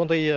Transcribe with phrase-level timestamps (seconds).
[0.00, 0.34] Bom dia,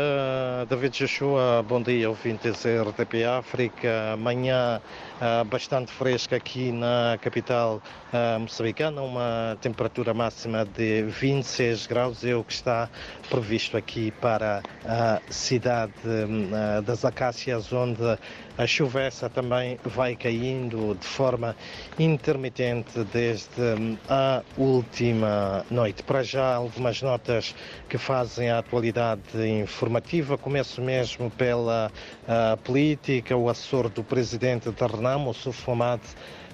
[0.68, 1.64] David Joshua.
[1.66, 4.18] Bom dia, ouvintes RTP África.
[4.20, 4.82] Manhã
[5.22, 7.82] uh, bastante fresca aqui na capital
[8.12, 12.90] uh, moçambicana, uma temperatura máxima de 26 graus, é o que está
[13.30, 18.04] previsto aqui para a cidade uh, das Acácias, onde
[18.58, 21.56] a chuva essa também vai caindo de forma
[21.98, 26.04] intermitente desde a última noite.
[26.04, 27.56] Para já, algumas notas
[27.90, 30.38] que fazem a atualidade informativa.
[30.38, 31.92] Começo mesmo pela
[32.64, 33.36] política.
[33.36, 36.02] O assessor do presidente da Renamo, Sufomad,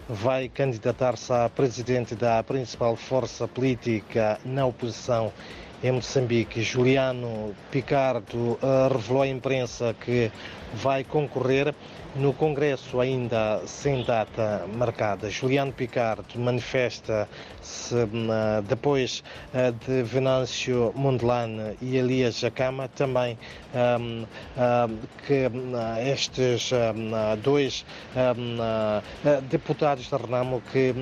[0.08, 5.32] vai candidatar-se a presidente da principal força política na oposição
[5.84, 6.62] em Moçambique.
[6.62, 10.32] Juliano Picardo uh, revelou à imprensa que
[10.74, 11.74] vai concorrer
[12.16, 15.30] no Congresso ainda sem data marcada.
[15.30, 19.24] Juliano Picardo manifesta-se uh, depois
[19.54, 23.38] uh, de Venâncio Mondelane e Elias Jacama também
[23.74, 24.26] um,
[25.26, 25.50] que
[26.12, 26.72] estes
[27.42, 27.86] dois
[29.50, 30.94] deputados da Renamo que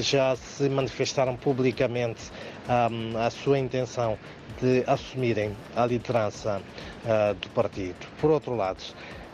[0.00, 2.30] já se manifestaram publicamente
[2.68, 4.18] a sua intenção
[4.60, 6.60] de assumirem a liderança
[7.04, 8.06] uh, do partido.
[8.20, 8.82] Por outro lado,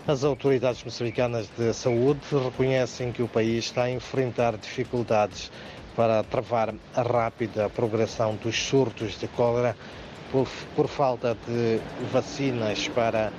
[0.09, 5.53] as autoridades moçambicanas de saúde reconhecem que o país está a enfrentar dificuldades
[5.95, 9.77] para travar a rápida progressão dos surtos de cólera
[10.33, 11.79] por, por falta de
[12.11, 13.31] vacinas para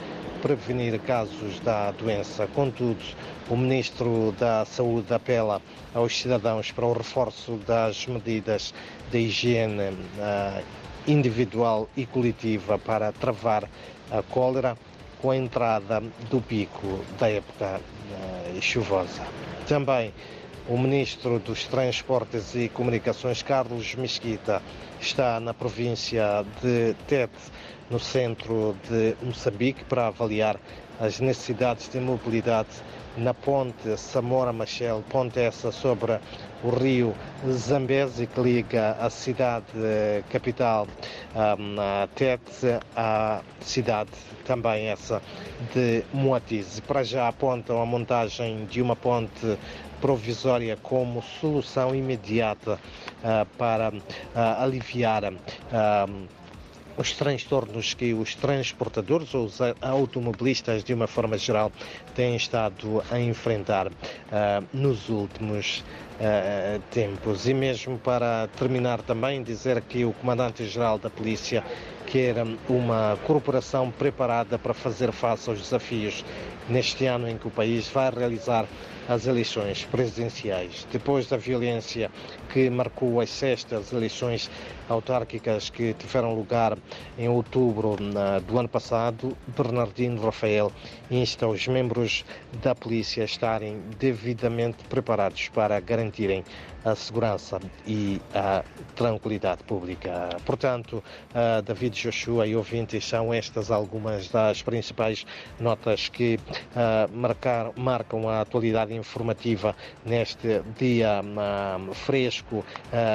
[0.43, 2.45] prevenir casos da doença.
[2.53, 3.03] Contudo,
[3.49, 5.59] o Ministro da Saúde apela
[5.91, 8.75] aos cidadãos para o reforço das medidas
[9.11, 10.63] de higiene uh,
[11.07, 13.67] individual e coletiva para travar
[14.11, 14.77] a cólera
[15.21, 19.25] com a entrada do pico da época uh, chuvosa.
[19.67, 20.13] Também
[20.67, 24.61] o Ministro dos Transportes e Comunicações, Carlos Mesquita,
[25.01, 27.33] está na província de Tete,
[27.89, 30.59] no centro de Moçambique, para avaliar
[30.99, 32.67] as necessidades de mobilidade
[33.17, 36.19] na ponte Samora Machel, ponte essa sobre
[36.63, 37.15] o rio
[37.49, 39.65] Zambezi que liga a cidade
[40.29, 40.87] capital
[41.35, 41.75] um,
[42.15, 44.11] Tete à cidade
[44.45, 45.21] também essa
[45.73, 46.81] de Moatize.
[46.81, 49.57] Para já apontam a montagem de uma ponte
[50.01, 52.79] provisória como solução imediata
[53.23, 55.23] uh, para uh, aliviar
[56.99, 61.71] os transtornos que os transportadores ou os automobilistas, de uma forma geral,
[62.13, 63.91] têm estado a enfrentar uh,
[64.73, 67.47] nos últimos uh, tempos.
[67.47, 71.63] E mesmo para terminar também, dizer que o Comandante-Geral da Polícia
[72.09, 72.35] quer
[72.67, 76.25] uma corporação preparada para fazer face aos desafios
[76.67, 78.65] neste ano em que o país vai realizar
[79.07, 80.87] as eleições presidenciais.
[80.91, 82.11] Depois da violência
[82.53, 84.51] que marcou as sextas eleições
[84.87, 86.77] autárquicas que tiveram lugar
[87.17, 87.95] em outubro
[88.45, 90.71] do ano passado, Bernardino Rafael
[91.09, 92.23] insta os membros
[92.61, 96.43] da polícia a estarem devidamente preparados para garantirem
[96.85, 98.63] a segurança e a
[98.95, 100.29] tranquilidade pública.
[100.45, 101.03] Portanto,
[101.65, 105.25] David Joshua e ouvintes, são estas algumas das principais
[105.59, 106.39] notas que
[107.11, 111.21] marcar, marcam a atualidade informativa neste dia
[111.93, 112.63] fresco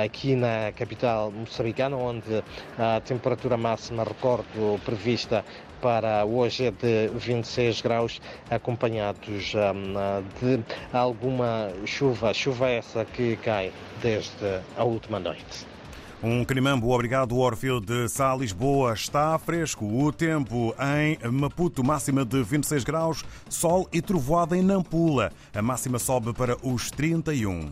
[0.04, 2.42] aqui na capital moçambicana, onde
[2.78, 5.44] a temperatura máxima, recordo, prevista
[5.80, 8.20] para hoje é de 26 graus,
[8.50, 13.70] acompanhados um, de alguma chuva, chuva essa que cai
[14.00, 15.66] desde a última noite.
[16.22, 18.94] Um crimambo, obrigado, Orfeu de Sá, Lisboa.
[18.94, 25.30] Está fresco o tempo em Maputo, máxima de 26 graus, sol e trovoada em Nampula.
[25.54, 27.70] A máxima sobe para os 31.